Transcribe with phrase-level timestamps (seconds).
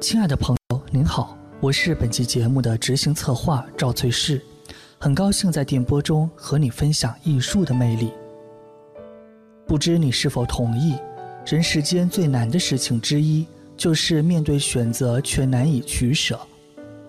[0.00, 4.40] 亲爱的朋友，您好，我是本期节目的执行策划赵翠氏，
[4.96, 8.12] 很高兴在电波中和你分享艺术的魅力。
[9.66, 10.94] 不知你是否同意，
[11.44, 13.44] 人世间最难的事情之一，
[13.76, 16.38] 就是面对选择却难以取舍。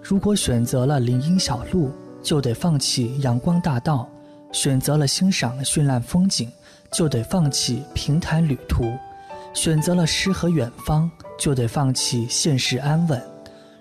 [0.02, 1.92] 如果选择了林荫小路，
[2.24, 4.10] 就得放弃阳光大道；
[4.52, 6.52] 选择了欣赏绚烂风景，
[6.92, 8.86] 就得放弃平坦旅途；
[9.54, 13.22] 选择了诗和远方，就得放弃现实安稳。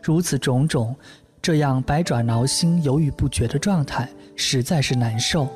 [0.02, 0.94] 如此种种，
[1.40, 5.48] 这样百爪挠心、犹豫不决的状态，实在是难受。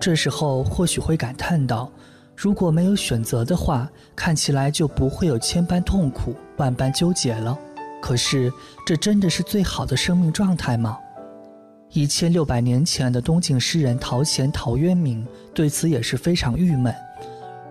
[0.00, 1.90] 这时候或许会感叹道
[2.36, 7.58] ：“如果没有选择的话，看起来就不会有千般痛苦、万般纠结了。
[8.00, 8.52] 可是，
[8.86, 10.98] 这真的是最好的生命状态吗？”
[11.94, 16.94] 一千六百年前的东晋诗人陶潜、陶渊明对此也是非常郁闷，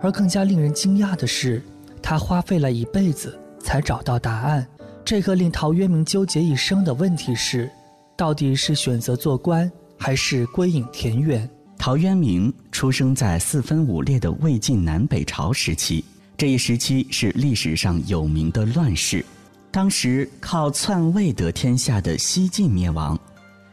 [0.00, 1.60] 而更加令人惊讶的是，
[2.02, 4.66] 他花费了一辈子才找到答案。
[5.04, 7.70] 这个令陶渊明纠结一生的问题是：
[8.16, 11.48] 到底是选择做官，还是归隐田园？
[11.78, 16.04] 陶渊明出生在四分五裂的魏晋南北朝时期，
[16.36, 19.24] 这一时期是历史上有名的乱世。
[19.70, 23.18] 当时靠篡位得天下的西晋灭亡。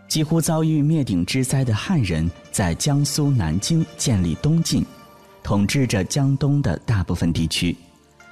[0.07, 4.83] 几乎遭遇灭顶之灾的汉人，在江苏南京建立东晋，
[5.43, 7.77] 统治着江东的大部分地区，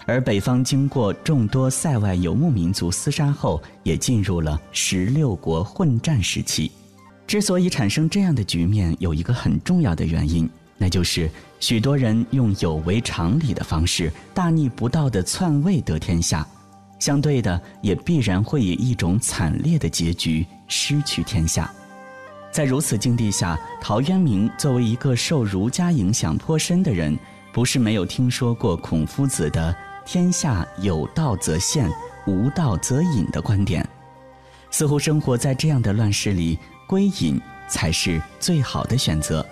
[0.07, 6.71] 而北方经过众多塞外游牧民族厮杀后，也进入了十六国混战时期。
[7.27, 16.47] 之所以产生这样的局面，有一个很重要的原因，那就是许多人用有违常理的方式，大逆不道的篡位得天下。
[16.99, 21.69] 相对的，也必然会以一种惨烈的结局失去天下。
[22.49, 27.15] 在如此境地下，陶渊明作为一个受儒家影响颇深的人，
[27.51, 29.75] 不是没有听说过孔夫子的
[30.07, 31.91] “天下有道则现，
[32.25, 33.85] 无道则隐”的观点。
[34.71, 39.45] 似乎生活在这样的乱世里，归隐才是最好的选择。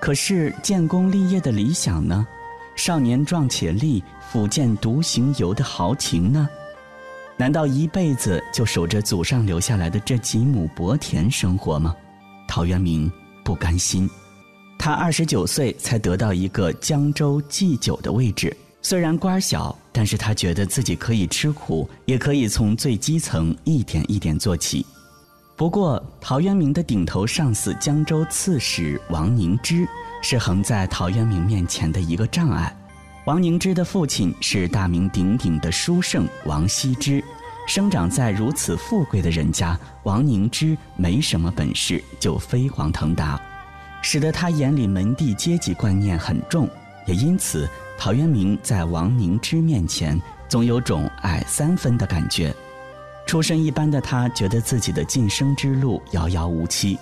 [0.00, 2.26] 可是建功立业的理想呢？
[2.74, 4.02] 少年壮且力，
[4.32, 6.48] 抚剑独行游的豪情呢？
[7.36, 11.94] 难道一辈子就守着祖上留下来的这几亩薄田生活吗？
[12.48, 13.12] 陶渊明
[13.44, 14.08] 不甘心，
[14.78, 24.84] 他二十九岁才得到一个江州祭酒的位置，虽然官小，但是他觉得自己可以吃苦，也可以从最基层一点一点做起。
[25.56, 29.86] 不过，陶渊明的顶头上司江州刺史王凝之。
[30.22, 32.76] 是横在陶渊明面前的一个障碍。
[33.24, 37.24] 王凝之的父亲是大名鼎鼎的书圣王羲之，
[37.66, 43.40] 生长在如此富贵的人家，王凝之没什么本事就飞黄腾达，
[44.02, 46.68] 使得他眼里门第阶级观念很重，
[47.06, 47.66] 也因此
[48.02, 50.18] 陶渊明在王凝之面前
[50.48, 52.50] 总有种矮三分的感觉。
[53.26, 56.98] 出身一般的他，觉得自己的晋升之路遥遥无期。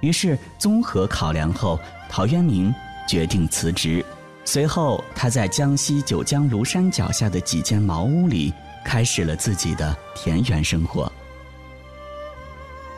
[0.00, 1.78] 于是，综合考量后，
[2.08, 2.74] 陶渊明
[3.06, 4.02] 决定辞职。
[4.42, 8.54] 随后，他在江西九江庐山脚下的几间茅屋里，
[8.86, 11.12] 开始了自己的田园生活。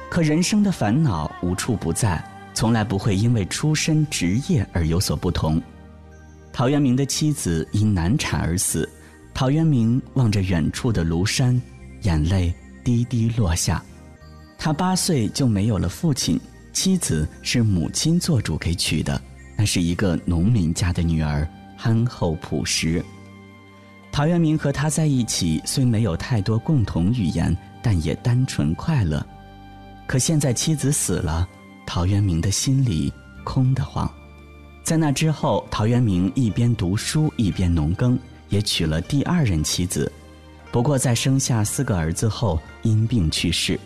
[0.09, 2.23] 可人生的烦恼无处不在，
[2.55, 5.61] 从来不会因为出身职业而有所不同。
[6.57, 8.89] 陶渊明的妻子因难产而死，
[9.35, 11.61] 陶渊明望着远处的庐山，
[12.03, 12.55] 眼泪
[12.85, 13.83] 滴滴落下。
[14.57, 16.41] 他八岁就没有了父亲。
[16.73, 19.21] 妻子是母亲做主给娶的，
[19.57, 23.05] 那是一个农民家的女儿，憨厚朴实。
[24.13, 29.25] 陶渊明和她在一起，虽没有太多共同语言，但也单纯快乐。
[30.07, 31.49] 可现在妻子死了，
[31.85, 33.13] 陶渊明的心里
[33.45, 34.09] 空得慌。
[34.85, 38.19] 在那之后，陶渊明一边读书一边农耕，
[38.51, 40.13] 也娶了第二任妻子。
[40.71, 43.81] 不过在生下四个儿子后，因病去世，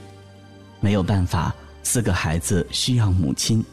[0.81, 1.54] 没有办法。
[1.84, 3.64] 四个孩子需要母亲，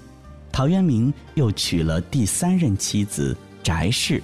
[0.51, 4.21] 陶渊明又娶了第三任妻子翟氏，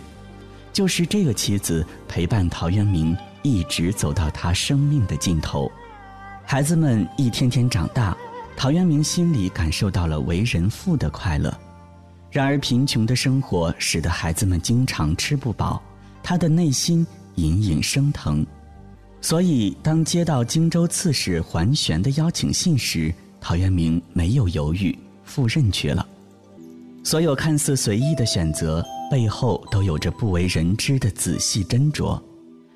[0.72, 5.70] 就是这个妻子陪伴陶渊明一直走到他生命的尽头。
[6.46, 8.16] 孩子们一天天长大，
[8.56, 11.52] 陶渊明心里感受到了为人父的快乐。
[12.32, 15.82] 然而贫穷的生活使得孩子们经常吃不饱，
[16.24, 17.06] 他的内心
[17.36, 18.46] 隐隐生疼。
[19.20, 26.08] 所以当接到荆州刺史桓玄的邀请信时，陶渊明没有犹豫，赴任去了。
[27.04, 32.20] 所有看似随意的选择背后，都有着不为人知的仔细斟酌。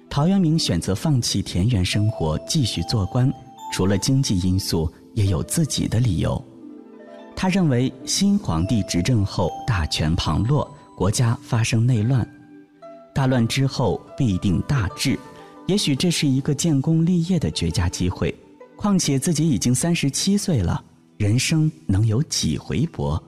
[0.09, 3.31] 陶渊明选择放弃田园生活，继续做官，
[3.71, 6.43] 除了经济因素，也有自己的理由。
[7.35, 12.27] 他认为，新皇帝执政后，大权旁落，国家发生内乱，
[13.13, 15.19] 大乱之后必定大治，
[15.67, 18.33] 也许这是一个建功立业的绝佳机会。
[18.77, 20.83] 况且自己已经三十七岁了，
[21.17, 23.21] 人生能有几回搏？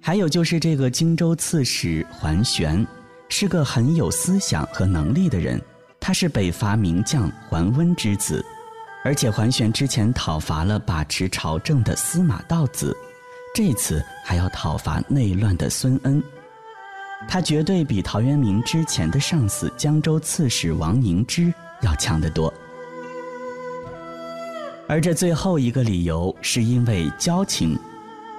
[0.00, 2.86] 还有就是这个荆州刺史桓玄，
[3.28, 5.60] 是个很有思想和能力的人。
[6.00, 8.44] 他是北伐名将桓温之子，
[9.04, 12.96] 而且桓玄之前讨伐了把持朝政的司马道子，
[13.58, 16.22] 这次还要讨伐内乱的孙恩。
[17.26, 22.54] 他绝对比陶渊明之前的上司江州刺史王凝之要强得多。
[24.86, 27.76] 而这最后一个理由是因为交情。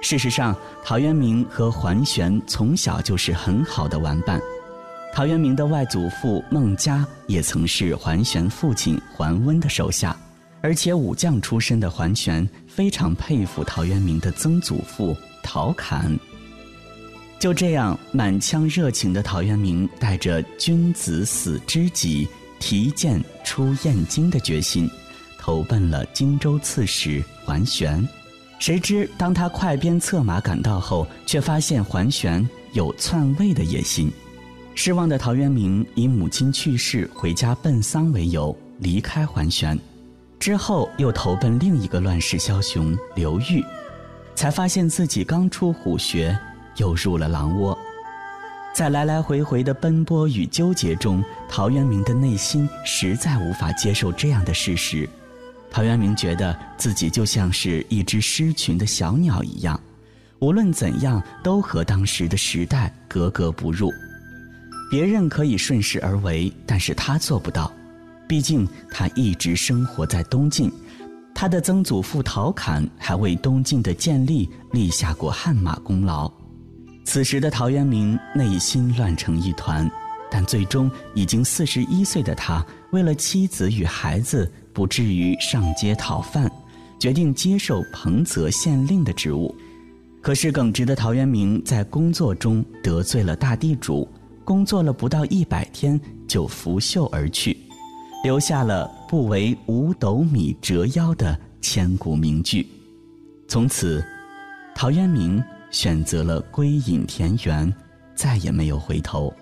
[0.00, 4.40] 事实上，陶渊明和桓玄从小就是很好的玩伴。
[5.12, 10.16] 陶渊明的外祖父孟嘉也曾是桓玄父亲桓温的手下，
[10.62, 16.18] 而且武将出身的桓玄非常佩服陶渊明的曾祖父陶侃。
[17.38, 22.28] 就这样，满腔热情的陶渊明带着“君子死知己，
[22.58, 24.88] 提剑出燕京”的决心，
[25.38, 28.06] 投奔了荆州刺史桓玄。
[28.58, 34.12] 谁知，当他快鞭策马赶到后，却发现桓玄有篡位的野心。
[34.74, 39.78] 失望的陶渊明以母亲去世、回家奔丧为由离开桓玄，
[40.40, 43.62] 之后又投奔另一个乱世枭雄刘裕，
[44.34, 46.36] 才发现自己刚出虎穴，
[46.76, 47.78] 又入了狼窝。
[48.72, 55.06] 在来来回回的奔波与纠结中，陶渊明的内心实在无法接受这样的事实。
[55.70, 59.78] 陶渊明觉得自己就像是一只失群的小鸟一样，
[60.38, 63.92] 无论怎样都和当时的时代格格不入。
[64.90, 67.70] 别人可以顺势而为，但是他做不到。
[68.30, 70.70] 毕竟他一直生活在东晋，
[71.34, 76.30] 他的曾祖父陶侃还为东晋的建立立下过汗马功劳。
[77.04, 79.90] 此时的陶渊明内心乱成一团，
[80.30, 84.48] 但最终已经四十一岁的他，为了妻子与孩子。
[84.72, 86.48] 不至于上街讨饭，
[87.00, 89.52] 决定接受彭泽县令的职务。
[90.22, 94.08] 可是耿直的陶渊明在工作中得罪了大地主，
[94.44, 97.56] 工作了不到一百天就拂袖而去，
[98.22, 102.66] 留下了“不为五斗米折腰”的千古名句。
[103.48, 104.04] 从此，
[104.74, 107.72] 陶渊明选择了归隐田园，
[108.14, 109.32] 再也没有回头。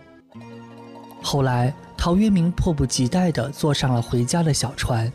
[1.23, 1.75] 后来。
[2.01, 5.13] 陶渊明迫不及待地坐上了回家的小船，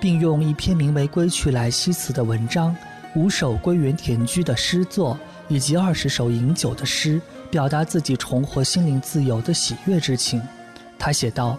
[0.00, 2.74] 并用一篇名为《归去来兮辞》的文章、
[3.14, 5.18] 五首归园田居的诗作
[5.48, 7.20] 以及二十首饮酒的诗，
[7.50, 10.40] 表达自己重获心灵自由的喜悦之情。
[10.98, 11.58] 他写道：“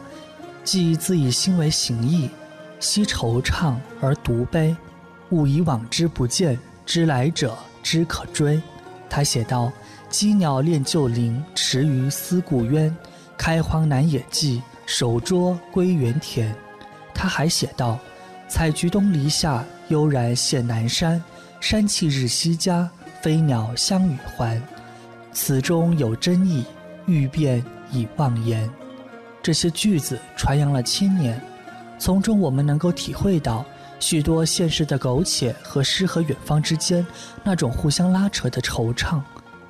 [0.66, 2.30] 既自以心为形役，
[2.82, 4.76] 惜惆怅而独悲，
[5.30, 8.62] 勿以往之不见，知来者之可追。”
[9.08, 9.72] 他写道
[10.12, 12.94] ：“羁鸟恋旧林，池鱼思故渊。”
[13.38, 16.54] 开荒南野际，守拙归园田。
[17.14, 18.00] 他还写道
[18.50, 21.22] ：“采菊东篱下，悠然见南山。
[21.60, 22.90] 山气日夕佳，
[23.22, 24.62] 飞鸟相与还。
[25.32, 26.66] 此中有真意，
[27.06, 28.68] 欲辨已忘言。”
[29.46, 31.40] 这些句子传扬了千年，
[32.00, 33.64] 从中我们能够体会到
[34.00, 37.06] 许多现实的苟且和诗和远方之间
[37.44, 39.22] 那种互相拉扯的惆怅。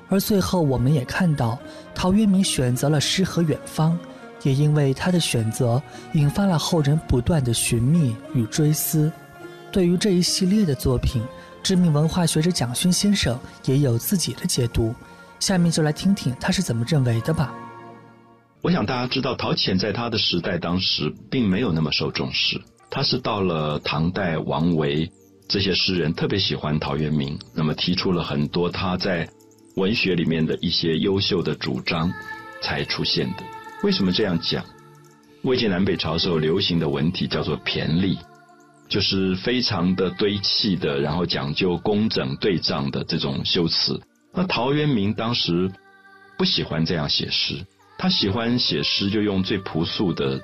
[0.08, 1.58] 而最后，我们也看到，
[1.94, 3.98] 陶渊明选择了诗和远方，
[4.44, 5.82] 也因为他的选择，
[6.14, 9.12] 引发了后人不断的寻觅与追思。
[9.70, 11.22] 对于这一系列的作品，
[11.62, 14.94] 知名文化学者蒋勋先生也有自己的解读。
[15.38, 17.52] 下面就来听听他是怎么认为的吧。
[18.66, 25.08] 我想大家知道，陶潜在他的时代当时并没有那么受重视，他是到了唐代，王维
[25.48, 29.28] 这些诗人特别喜欢陶渊明，那么提出了很多他在。
[29.76, 32.12] 文学里面的一些优秀的主张
[32.60, 33.44] 才出现的。
[33.84, 34.64] 为什么这样讲？
[35.42, 38.18] 魏晋南北朝时候流行的文体叫做骈俪，
[38.88, 44.00] 就是非常的堆砌的，然后讲究工整对仗的这种修辞。
[44.34, 45.70] 那陶渊明当时
[46.36, 47.64] 不喜欢这样写诗，
[47.98, 50.40] 他喜欢写诗就用最朴素的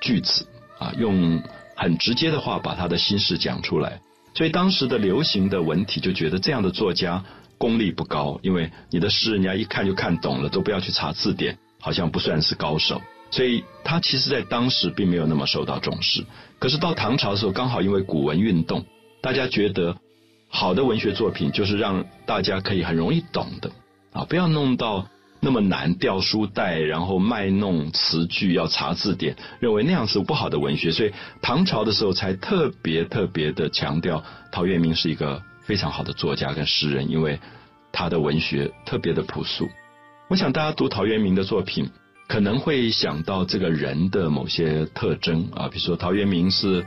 [0.00, 0.46] 句子
[0.78, 1.42] 啊，用
[1.74, 4.00] 很直接的话把他的心事讲出来。
[4.34, 7.24] 所以当时的流行的文体就觉得这样的作家。
[7.58, 13.00] 功力不高，因为你的诗人家一看就看懂了，都不要去查字典，好像不算是高手。
[13.30, 16.22] 所以他其实在当时并没有那么受到重视。
[16.58, 18.84] 可是到唐朝的时候，刚好因为古文运动，
[19.22, 19.96] 大家觉得
[20.50, 23.70] 好的文学作品就是让大家可以很容易懂的
[24.12, 25.08] 啊，不要弄到
[25.40, 30.90] 那么难，掉书袋，然后卖弄词句，要查字典，认为那样是不好的文学。
[30.90, 31.12] 所以
[31.42, 35.42] 唐朝的时候才特别特别的强调陶渊明是一个。
[35.66, 37.40] 非常好的作家跟诗人，因为
[37.90, 39.68] 他的文学特别的朴素。
[40.28, 41.90] 我想大家读陶渊明的作品，
[42.28, 46.86] 可能会想到这个人的某些特征啊，比如说陶渊明是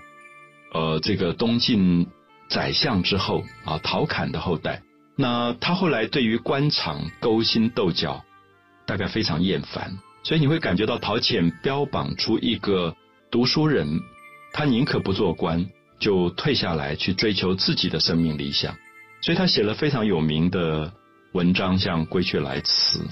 [0.74, 2.08] 呃这个东晋
[2.48, 4.82] 宰相之后啊陶侃的后代，
[5.18, 8.24] 那他后来对于官场勾心斗角
[8.90, 12.96] 大概非常厌烦，所以你会感觉到陶潜标榜出一个
[13.30, 13.88] 读书人，
[14.52, 15.64] 他宁可不做官，
[16.00, 18.76] 就退下来去追求自己的生命理想，
[19.22, 20.92] 所以他写了非常有名的
[21.34, 23.06] 文章，像《归去来辞》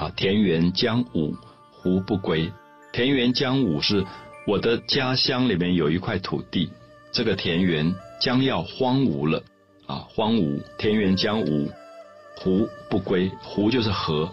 [0.00, 1.34] 啊，田园将芜。
[1.80, 2.52] 胡不归？
[2.92, 4.04] 田园将芜是
[4.46, 6.70] 我的家乡里面有一块土地，
[7.12, 9.42] 这个田园将要荒芜了
[9.86, 10.04] 啊！
[10.08, 11.68] 荒芜，田园将芜，
[12.36, 13.30] 胡不归？
[13.42, 14.28] 胡就是河，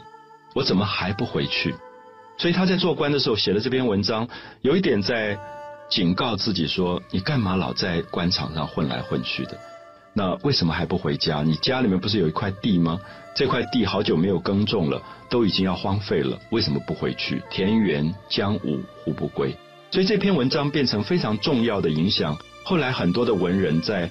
[0.56, 1.76] 我怎么还不回去？
[2.38, 4.26] 所以他在做官的时候写了这篇文章，
[4.62, 5.38] 有一点在
[5.90, 9.60] 警告自己说：你干嘛老在官场上混来混去的？
[10.14, 11.44] 那为什么还不回家？
[11.44, 12.98] 你家里面不是有一块地吗？
[13.36, 17.44] 这块地好久没有耕种了，都已经要荒废了，为什么不回去？
[17.52, 19.54] 田园将芜，胡不归？
[19.92, 22.38] 所以这篇文章变成非常重要的影响。
[22.64, 24.10] 后来很多的文人在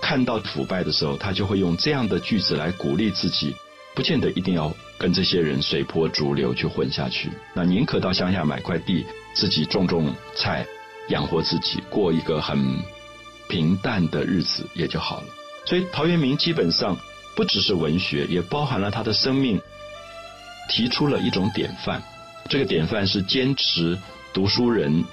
[0.00, 3.54] 看到腐败的时候，他就会用这样的句子来鼓励自己，
[3.94, 7.30] 不见得一定要跟这些人随波逐流去混下去。
[7.54, 10.66] 那宁可到乡下买块地，自己种种菜，
[11.08, 12.58] 养活自己，过一个很。
[13.48, 15.26] 平淡的日子也就好了。
[15.64, 16.96] 所以陶渊明基本上
[17.36, 19.60] 不只是文学，也包含了他的生命，
[20.68, 22.02] 提出了一种典范。
[22.48, 23.96] 这个典范是坚持
[24.34, 25.04] 读书人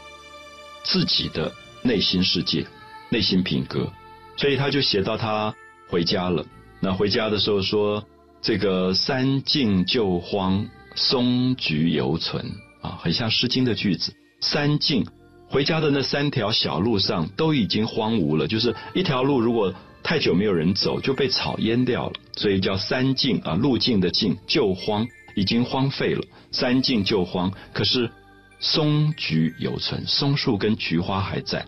[0.83, 2.65] 自己的内心世界、
[3.09, 3.87] 内心品格。
[4.35, 5.53] 所以他就写到他
[5.87, 6.43] 回家了。
[6.79, 8.03] 那回家的时候说
[8.43, 12.45] ：“这个三径旧荒，松菊犹存。”
[12.83, 14.13] 啊，很像《诗经》的句子。
[14.41, 15.07] 三径。
[15.47, 19.73] 回家的那三条小路上都已经荒芜了，就是一条路如果
[20.03, 26.21] 太久没有人走，就被草淹掉了，所以叫三径啊，路径的径，旧荒已经荒废了，
[26.51, 27.49] 三径旧荒。
[27.71, 28.11] 可是
[28.59, 31.65] 松菊犹存，松树跟菊花还在。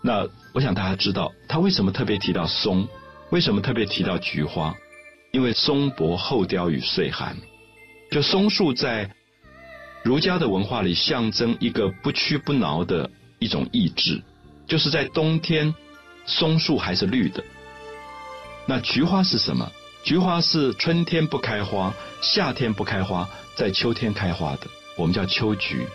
[0.00, 2.88] 那我想大家知道，他为什么特别提到松？
[3.30, 4.74] 为什么特别提到菊花？
[5.34, 7.36] 因为松柏厚凋与岁寒，
[8.08, 9.10] 就松树在。
[10.04, 14.22] 儒家的文化里象征一个不屈不挠的一种意志，
[14.66, 15.74] 就是在冬天，
[16.26, 17.42] 松树还是绿的。
[18.66, 19.72] 那菊花是什么？
[20.04, 23.26] 菊花是春天不开花，夏天不开花，
[23.56, 25.86] 在秋天开花的，我们叫秋菊。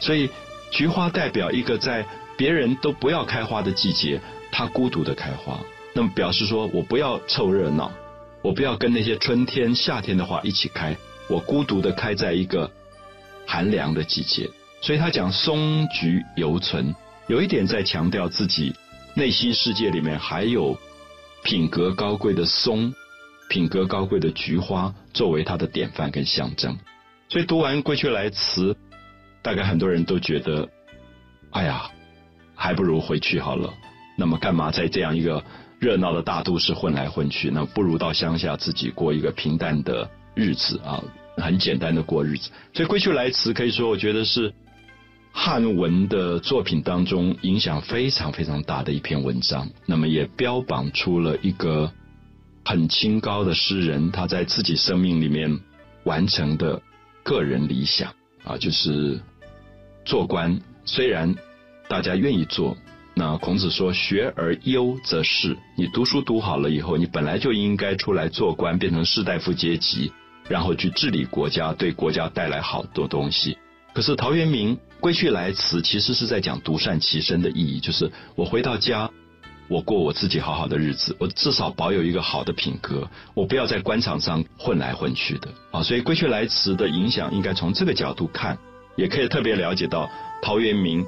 [0.00, 0.30] 所以
[0.70, 2.04] 菊花代表一个在
[2.38, 4.18] 别人都不要开花的季节，
[4.50, 5.60] 它孤独的开花。
[5.92, 7.92] 那么表示说我不要凑热闹，
[8.42, 10.96] 我不要跟那些春天、夏天的花一起开，
[11.28, 12.70] 我孤独的开在一个。
[13.44, 14.48] 寒凉的季节，
[14.80, 16.94] 所以他讲松菊犹存，
[17.26, 18.72] 有一点在强调自己
[19.14, 20.78] 内心世界里面还有
[21.42, 22.94] 品格高贵的松，
[23.50, 26.78] 品格高贵的菊花作为他的典范跟象征。
[27.28, 28.72] 所以读完《归去来辞》，
[29.42, 30.66] 大概很多人都觉得，
[31.50, 31.90] 哎呀，
[32.54, 33.74] 还不如回去好了。
[34.16, 35.44] 那么干嘛在这样一个
[35.82, 37.50] 热闹的大都市混来混去？
[37.50, 41.02] 那不如到乡下自己过一个平淡的日子啊。
[41.36, 44.52] 很简单的过日子，所以《归去来辞》可以说，我觉得是
[45.32, 49.68] 汉文的作品当中影响非常非常大的一篇文章。
[49.86, 51.90] 那么也标榜出了一个
[52.64, 55.58] 很清高的诗人，他在自己生命里面
[56.04, 56.80] 完成的
[57.24, 58.12] 个人理想
[58.44, 59.18] 啊，就是
[60.04, 60.60] 做官。
[60.84, 61.34] 虽然
[61.88, 62.76] 大家愿意做，
[63.14, 70.12] 那孔子说：“学而优则仕。”你读书读好了以后，你本来就应该出来做官，变成士大夫阶级。
[70.48, 73.56] 然后去治理国家，对国家带来好多东西。
[73.94, 79.08] 可是陶渊明归去来辞，其实是在讲独善其身的意义，就是我回到家，
[79.68, 85.82] 我过我自己好好的日子，我至少保有一个好的品格，我不要在官场上混来混去的啊。
[85.82, 88.58] 所以归去来辞的影响，应该从这个角度看，
[88.96, 90.10] 也可以特别了解到
[90.42, 91.06] 陶渊明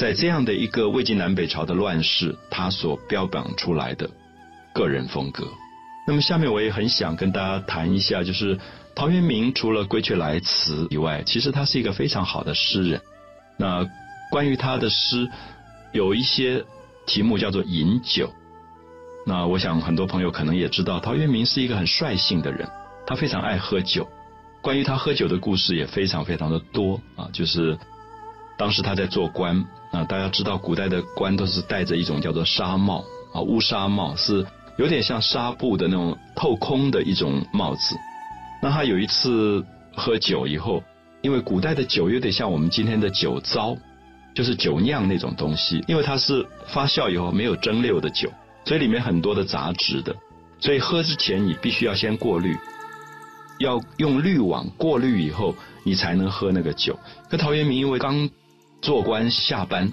[0.00, 4.08] 在这样的一个魏晋南北朝的乱世，他所标榜出来的
[4.72, 5.46] 个人风格。
[6.06, 8.58] 那么下面我也很想跟大家谈一下，就是
[8.94, 12.98] 陶渊明除了《归去来辞》以外，其实他是一个非常好的诗人。
[13.58, 13.86] 那
[14.30, 15.28] 关于他的诗，
[15.92, 16.64] 有一些
[17.04, 18.32] 题目叫做饮酒。
[19.26, 22.66] 那我想很多朋友可能也知道，陶渊明是一个很率性的人，
[23.06, 24.08] 他非常爱喝酒。
[24.62, 27.78] 关于他喝酒的故事也非常非常的多啊，就是
[28.56, 34.46] 当时他在做官啊，大家知道古代的官都是戴着一种叫做纱帽啊，乌纱帽是。
[34.76, 37.94] 有点像纱布的那种透空的一种帽子。
[38.62, 39.62] 那他有一次
[39.94, 40.82] 喝酒以后，
[41.20, 43.76] 因为古代的酒有点像我们今天的酒糟，
[44.34, 45.84] 就是酒酿那种东西。
[45.86, 48.32] 因为它是发酵以后没有蒸馏的酒，
[48.64, 50.16] 所以里面很多的杂质的，
[50.60, 52.56] 所以喝之前你必须要先过滤。
[53.58, 55.54] 要用滤网过滤以后，
[55.84, 56.98] 你才能喝那个酒。
[57.28, 58.30] 可陶渊明因为刚
[58.80, 59.92] 做官下班，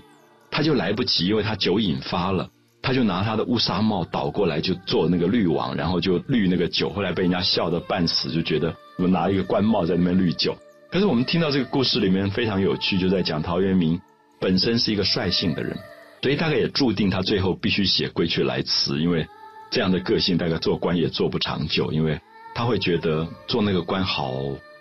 [0.49, 2.49] 他就来不及，因为他酒瘾发了，
[2.81, 6.89] 他就拿他的乌纱帽倒过来就做那个滤网，然后就滤那个酒。
[6.89, 10.55] 后来被人家笑得半死，就觉得我拿一个官帽在那边滤酒。
[10.89, 13.99] 可是我们听到这个故事里面非常有趣，就在讲陶渊明
[14.39, 15.77] 本身是一个率性的人，
[16.21, 19.27] 所以大概也注定他最后必须写《归去来辞》，因为
[19.69, 22.17] 这样的个性大概做官也做不长久，因为
[22.55, 24.33] 他会觉得做那个官好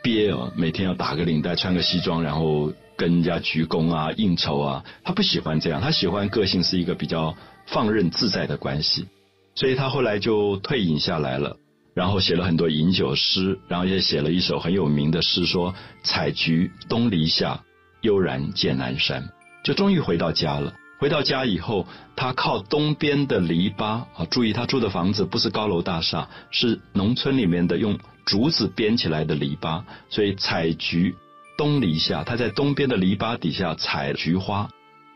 [0.06, 7.34] 憋哦，每天要打个领带，穿个西装，然后跟人家鞠躬啊、应酬啊，他不喜欢这样，他喜欢个性是一个比较
[7.66, 9.08] 放任自在的关系，
[9.56, 11.56] 所以他后来就退隐下来了。
[11.92, 17.60] 然后写了很多饮酒诗，然后也写了一首很有名的诗，说“采菊东篱下，
[18.02, 19.28] 悠然见南山”。
[19.64, 20.72] 就终于回到家了。
[21.00, 21.84] 回到家以后，
[22.14, 31.14] 他靠东边的篱笆啊，注意他住的房子不是高楼大厦，是农村里面的用竹子编起来的篱笆，所以“采菊
[31.56, 34.68] 东篱下”，他在东边的篱笆底下采菊花，“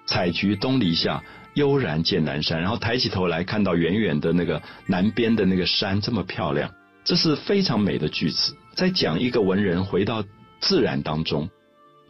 [0.06, 1.22] 采菊东篱下”。
[1.54, 6.70] 悠然见南山，然后抬起头来看到远远的那个南边的那个山这么漂亮，
[7.02, 10.24] 这是非常美的句子，在讲一个文人回到
[10.60, 11.50] 自然当中，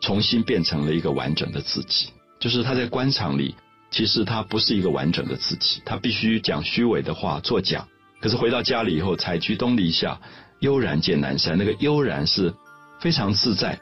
[0.02, 2.10] 重新变成了一个完整的自己。
[2.38, 3.54] 就是他在官场里，
[3.90, 7.88] 其实他不是一个完整的自己，他必须讲虚伪的话，作假。
[8.20, 10.20] 可是回到家里以后，采菊东篱下，
[10.60, 12.54] 悠然见南山，那个悠然是
[13.00, 13.78] 非常自在。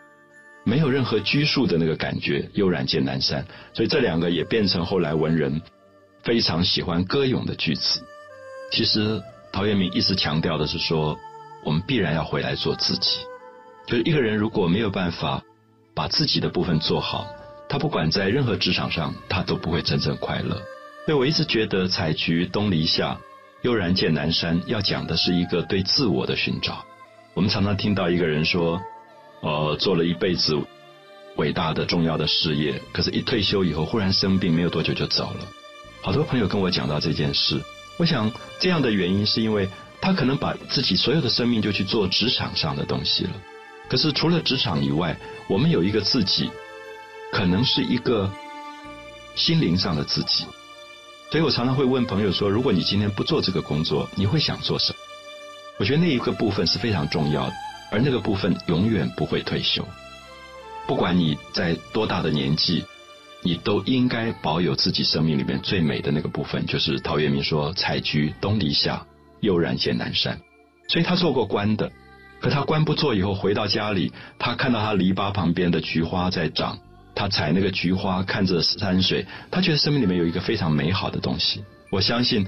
[0.64, 5.62] 没有任何拘束的那个感觉，悠然见南山，所以这两个也变成后来文人
[6.22, 8.02] 非常喜欢歌咏的句子。
[8.70, 11.18] 其实陶渊明一直强调的是说，
[11.64, 13.20] 我们必然要回来做自己。
[13.86, 15.42] 就是一个人如果没有办法
[15.94, 17.26] 把自己的部分做好，
[17.66, 20.60] 他不管在任何职场上，他都不会真正快乐。
[21.06, 23.18] 所以我一直觉得“采菊东篱下，
[23.62, 26.84] 悠然见南山”要讲的是一个对自我的寻找。
[27.34, 28.80] 我们常常听到一个人说。
[29.40, 30.58] 呃，做了一辈子
[31.36, 35.46] 伟大的、重要的事业，可是，一退休以后忽然生病，没有多久就走了。
[36.02, 37.62] 好多朋友跟我讲到这件事，
[37.98, 39.68] 我想这样的原因是因为
[40.00, 43.30] 他可能把自己所有的生命就去做职场上的东西了。
[43.88, 45.16] 可是，除了职场以外，
[45.48, 46.50] 我们有一个自己，
[47.30, 48.28] 可能是一个
[49.36, 50.46] 心灵上的自己。
[51.30, 54.98] 所以我常常会问朋友说：如果你今天不做这个工作，你会想做什么？
[55.78, 57.52] 我觉得那一个部分是非常重要的。
[57.90, 59.82] 而那个部分永远不会退休，
[60.86, 62.84] 不管你在多大的年纪，
[63.42, 66.66] 你都应该保有自己生命里面最美的那个部分。
[66.66, 69.06] 就是陶渊明说：“采菊东篱下，
[69.40, 70.38] 悠然见南山。”
[70.88, 71.90] 所以他做过官的，
[72.40, 76.78] 可他官不做以后回到家里，他看到他篱笆旁边的菊花在长，
[77.18, 81.64] 他采那个菊花，看着山水，他觉得生命里面有一个非常美好的东西。
[81.90, 82.46] 我相信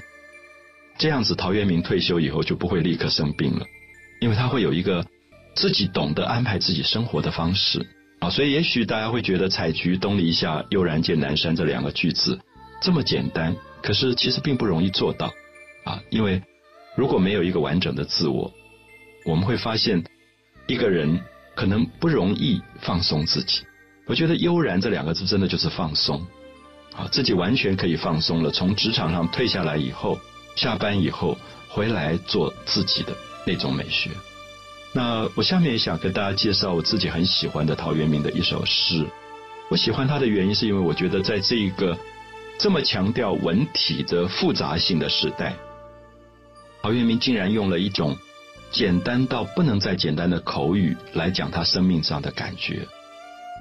[0.96, 3.66] 这样子，陶渊明退休以后就不会立刻生病了，
[4.20, 5.04] 因为他会有一个。
[5.52, 7.84] 自己懂得安排自己生活的方式
[8.20, 12.38] 啊，所以也许大家会觉得“采菊东篱下，悠然见南山”这两个句子
[12.80, 15.26] 这么简单，可是其实并不容易做到
[15.84, 16.00] 啊。
[16.08, 16.40] 因为
[16.96, 18.50] 如果没有一个完整的自我，
[19.26, 20.04] 我们会发现
[20.68, 21.20] 一个人
[21.56, 23.62] 可能不容易放松自己。
[24.10, 26.26] 我觉得“悠然”这两个字真的就是放松
[26.96, 28.50] 啊，自己完全可以放松了。
[28.50, 30.18] 从职场上退下来以后，
[30.56, 33.12] 下班以后回来做自己的
[33.46, 34.10] 那种美学。
[34.92, 39.06] 那我下面也想跟大家介绍我自己很喜欢的陶渊明的一首诗。
[39.68, 41.96] 我喜欢他的原因是因为我觉得在这一个
[42.58, 45.54] 这么强调文体的复杂性的时代，
[46.82, 48.18] 陶渊明竟然用了一种
[48.72, 52.84] 简单到不能再简单的口语来讲他生命上的感觉。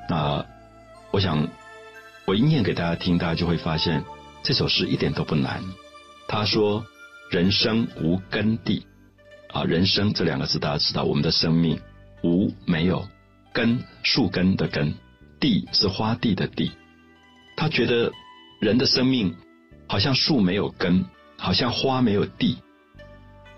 [0.09, 0.43] 那
[1.11, 1.47] 我想
[2.25, 4.03] 我一念给大家听，大家就会发现
[4.43, 5.63] 这首诗一点都不难。
[6.27, 6.83] 他说
[7.31, 8.85] ：“人生无根蒂。”
[9.53, 11.79] 啊，人生这两个字大家知道，我们的生命
[12.23, 13.07] 无没有
[13.51, 14.93] 根，树根的根，
[15.39, 16.71] 地是花地的地。
[17.55, 18.11] 他觉得
[18.59, 19.35] 人的生命
[19.87, 21.03] 好像树没有根，
[21.37, 22.59] 好像花没有地。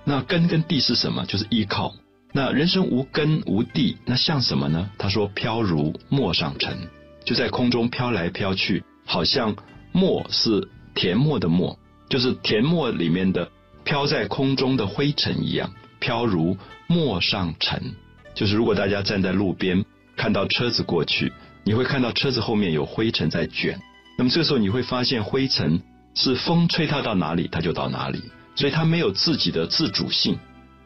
[0.06, 1.26] 那根跟地是什么？
[1.26, 1.94] 就是依靠。
[2.34, 4.90] 那人生无根无地，那像什么呢？
[4.98, 6.78] 他说飘如陌上尘，
[7.26, 9.56] 就在空中飘来飘去，好像
[9.92, 11.78] 墨是田墨的墨，
[12.10, 13.50] 就是田墨里面的
[13.84, 15.72] 飘在空中的灰尘一样。
[16.00, 17.94] 飘如陌上尘，
[18.34, 21.32] 就是如果大家站在路边看到车子过去，
[21.64, 23.80] 你会看到车子后面有灰尘在卷。
[24.18, 25.80] 那么这时候你会发现，灰尘
[26.16, 28.20] 是风吹它到哪里，它就到哪里，
[28.56, 30.40] 所以它没有自己的自主性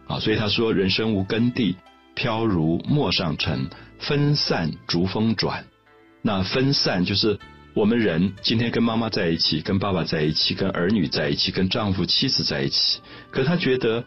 [0.07, 0.19] 啊。
[0.19, 1.75] 所以他说：“人生无根蒂，
[2.13, 3.67] 飘如陌上尘，
[3.99, 5.65] 分散逐风转。”
[6.21, 7.39] 那分散就是
[7.73, 12.99] 我们人今天跟妈妈在一起，跟爸爸在一起，跟儿女在一起，跟丈夫妻子在一起，
[13.31, 14.03] 可他觉得。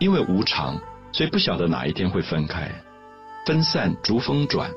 [0.00, 0.78] 因为无常，
[1.12, 2.68] 所以不晓得哪一天会分开。
[3.46, 4.68] 分散逐风转，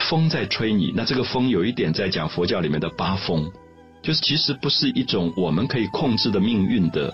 [0.00, 3.50] 风在吹你，那这个风有一点在讲佛教里面的八风，
[4.02, 7.12] 就是其实不是一种我们可以控制的命运的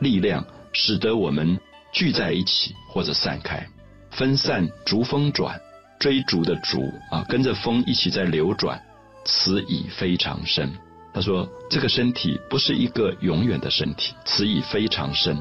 [0.00, 1.60] 力量，使得我们
[1.92, 3.66] 聚在一起或者散开。
[4.10, 5.60] 分散逐风转，
[5.98, 8.80] 追逐的逐啊，跟着风一起在流转，
[9.24, 10.72] 此已非常深。
[11.12, 15.40] 他说这个身体不是一个永远的身体，此已非常深。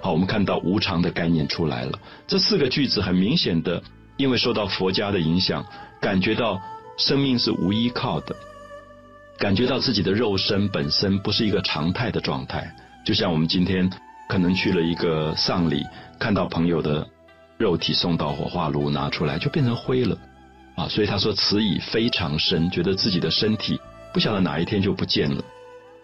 [0.00, 1.98] 好，我们看到无常的概念出来了。
[2.26, 3.82] 这四个句子很明显的。
[4.18, 5.62] 因为受到佛家的影响，
[6.00, 6.58] 感觉到
[6.96, 8.34] 生命是无依靠的，
[9.36, 12.74] 感觉到自己的肉身本身不是一个常态的状态。
[13.04, 13.90] 就像我们今天
[14.28, 15.84] 可能去了一个丧礼，
[16.18, 17.06] 看到朋友的
[17.58, 20.18] 肉体送到火化炉拿出来就变成灰了，
[20.74, 23.80] 啊，所以他说此已非常深，觉得自己的身体
[24.12, 25.42] 不晓得哪一天就不见了。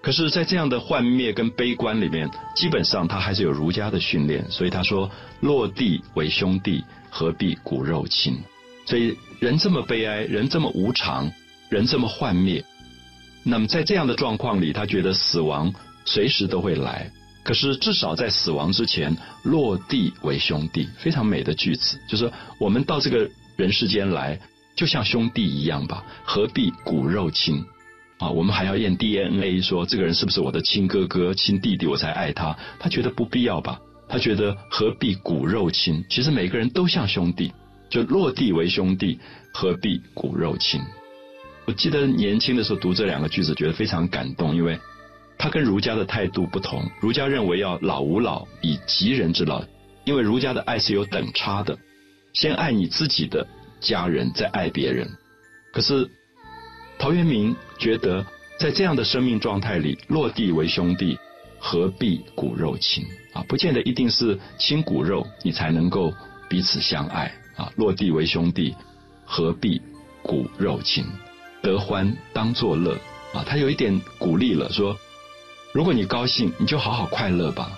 [0.02, 6.84] 可是，在这样的幻灭跟悲观里面，基本上他还是有儒家的训练，所以他说落地为兄弟。
[7.14, 8.42] 何必骨肉亲？
[8.86, 11.30] 所以人这么悲哀，人这么无常，
[11.68, 12.64] 人这么幻灭。
[13.44, 15.70] 那么在这样的状况里，他觉得死亡
[16.06, 17.10] 随时都会来。
[17.44, 21.98] 可是至少在死亡之前，落地为兄弟，非常美的句子。
[22.08, 24.38] 就是说我们到这个人世间来，
[24.76, 26.04] 就像兄弟一样吧？
[26.24, 27.64] 何必骨肉亲？
[28.18, 32.56] 啊，我们还要验 DNA，说这个人是不是我的亲哥哥、亲弟弟，我才爱他？
[32.78, 33.78] 他觉得不必要吧？
[34.08, 36.04] 他觉得何必骨肉亲？
[36.08, 37.52] 其实每个人都像兄弟，
[37.90, 39.18] 就落地为兄弟，
[39.52, 40.80] 何必骨肉亲？
[41.64, 44.78] 我记得年轻的时候读这两个句子，觉得非常感动，因为
[45.42, 46.88] 他跟儒家的态度不同。
[47.00, 49.60] 儒家认为要老吾老以及人之老，
[50.04, 51.76] 因为儒家的爱是有等差的，
[52.32, 53.44] 先爱你自己的
[53.80, 55.10] 家人，再爱别人。
[55.72, 56.08] 可是
[56.96, 58.24] 陶渊明觉得，
[58.56, 61.18] 在这样的生命状态里，落地为兄弟。
[61.64, 63.44] 何必骨肉亲啊？
[63.48, 66.12] 不见得一定是亲骨肉，你才能够
[66.48, 67.72] 彼此相爱啊。
[67.76, 68.74] 落地为兄弟，
[69.24, 69.80] 何必
[70.24, 71.04] 骨肉亲？
[71.62, 72.94] 得欢当作乐
[73.32, 73.44] 啊。
[73.46, 74.98] 他有一点鼓励了，说：
[75.72, 77.70] 如果你高兴，你就好好快乐吧。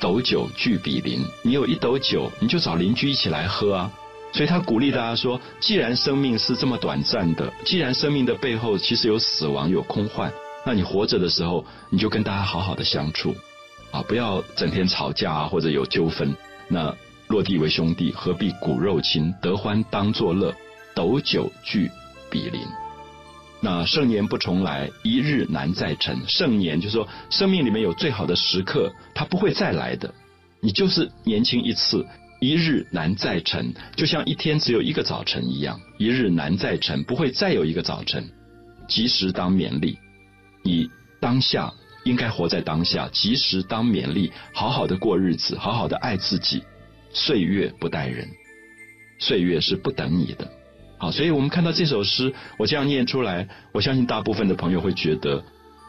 [0.00, 3.90] 斗酒聚比邻，你有一斗酒，你就找邻居一起来喝啊。
[4.32, 10.32] 所以他鼓励大家说：既然生命是这么短暂的，既然生命的背后其实有死亡，有空幻。
[10.64, 13.34] 那你活着的时候，你就跟大家好好的相处，
[13.92, 16.36] 啊，不要整天吵架啊，或者有纠纷。
[16.66, 16.92] 那
[17.28, 19.32] 落地为兄弟，何必骨肉亲？
[19.40, 20.52] 得欢当作乐，
[20.92, 21.88] 斗酒聚
[22.28, 22.60] 比邻。
[23.60, 26.16] 那盛年不重来，一日难再晨。
[26.28, 30.12] 盛年就是说，生命里面有最好的时刻，它不会再来的。
[30.60, 32.04] 你就是年轻一次，
[32.40, 38.28] 一日难再晨，就像一天只有一个早晨一样，一日难再晨，不会再有一个早晨。
[38.88, 39.98] 及时当勉励。
[40.62, 40.88] 你
[41.20, 41.72] 当下
[42.04, 46.62] 应该活在当下，及时当勉励，好好的过日子，好好的爱自己。
[47.12, 48.28] 岁月不待人，
[49.18, 50.46] 岁月是不等你的。
[50.98, 55.42] 好，所以我们看到这首诗，我这样念出来，我相信大部分的朋友会觉得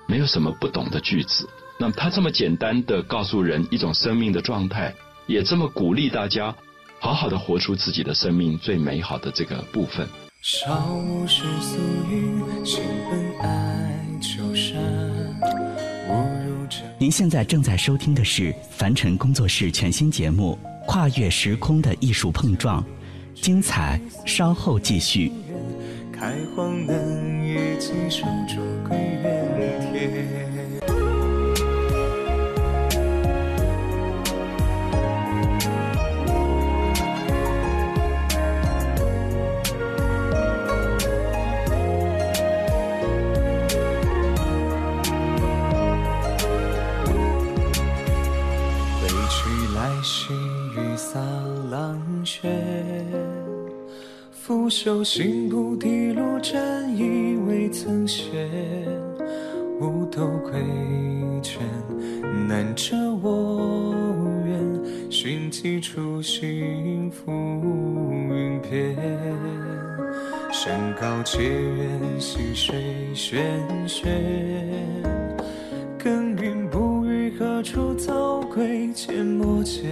[0.07, 1.47] 没有什么不懂的句子。
[1.79, 4.93] 那么他这么简单的告诉人一种生命的状态，
[5.25, 6.53] 也这么鼓励大家
[6.99, 10.07] 好好的活出自己的生命最美好的这个部分。
[10.41, 10.65] 少
[11.27, 11.77] 世俗
[12.11, 13.85] 语，心本爱。
[16.99, 22.83] 您现在正在收听的是凡尘工作室全新节目《跨越时空的艺术碰撞》，
[23.41, 25.31] 精彩稍后继续。
[26.11, 28.55] 开荒能与守住
[28.87, 31.06] 归园田。
[54.87, 58.31] 拂袖行不滴落，沾衣未曾歇。
[59.81, 60.53] 无头归
[61.41, 61.61] 卷，
[62.47, 63.61] 难遮我
[64.45, 65.11] 愿。
[65.11, 67.29] 寻几处心浮
[68.31, 68.95] 云边。
[70.53, 72.77] 山高且远，溪水
[73.13, 73.35] 喧
[73.85, 74.07] 喧。
[76.01, 78.87] 耕耘不语，何处早归？
[78.95, 79.83] 阡陌间，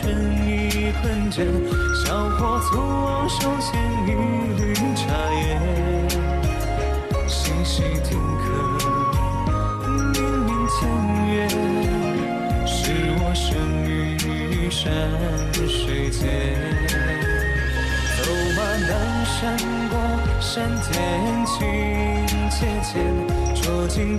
[0.00, 0.08] 春
[0.48, 1.44] 意困倦。
[2.02, 3.68] 小伙粗往手牵
[4.06, 4.08] 一
[4.56, 5.02] 缕茶
[5.34, 5.38] 烟，
[7.28, 8.44] 细细听客，
[10.12, 10.78] 年年千
[11.28, 11.36] 月，
[12.66, 12.74] 是
[13.20, 13.48] 我生
[13.84, 13.88] 于
[14.70, 14.80] 山
[15.68, 16.10] 水。
[16.10, 16.20] 间。
[18.16, 18.20] 走
[18.56, 18.58] 马
[18.88, 18.90] 南
[19.24, 19.38] 山
[19.88, 19.92] 过
[20.40, 20.92] 山涧，
[21.46, 21.58] 清
[22.50, 22.92] 切切，
[23.62, 24.18] 捉金